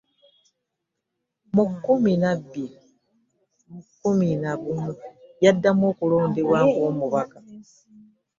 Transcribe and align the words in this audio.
Mu 1.53 1.63
nkumi 1.73 2.11
bbiri 2.39 2.65
mu 3.69 3.79
kkumi 3.85 4.29
na 4.43 4.51
gumu, 4.61 4.91
yaddamu 5.43 5.83
okulondebwa 5.91 6.57
ng'omubaka 6.67 7.37